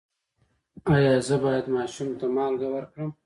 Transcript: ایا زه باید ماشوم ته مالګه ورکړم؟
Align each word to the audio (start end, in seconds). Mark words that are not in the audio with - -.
ایا 0.93 1.15
زه 1.27 1.35
باید 1.43 1.65
ماشوم 1.75 2.09
ته 2.19 2.25
مالګه 2.35 2.67
ورکړم؟ 2.71 3.09